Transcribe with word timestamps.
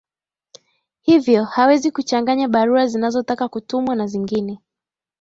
Hivyo 1.01 1.43
hawezi 1.43 1.91
kuchanganya 1.91 2.47
barua 2.47 2.87
zinazotaka 2.87 3.47
kutumwa 3.47 3.95
na 3.95 4.07
zingine 4.07 4.59